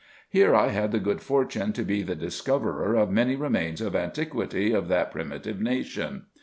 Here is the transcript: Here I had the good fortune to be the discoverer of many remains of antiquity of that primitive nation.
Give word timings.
Here 0.31 0.55
I 0.55 0.69
had 0.69 0.91
the 0.91 0.99
good 0.99 1.21
fortune 1.21 1.73
to 1.73 1.83
be 1.83 2.01
the 2.01 2.15
discoverer 2.15 2.95
of 2.95 3.11
many 3.11 3.35
remains 3.35 3.81
of 3.81 3.95
antiquity 3.95 4.73
of 4.73 4.87
that 4.87 5.11
primitive 5.11 5.61
nation. 5.61 6.23